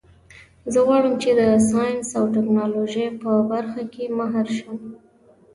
[0.71, 4.77] زه غواړم چې د ساینس او ټکنالوژۍ په برخه کې ماهر شم